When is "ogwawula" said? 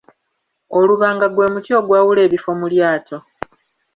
1.79-2.21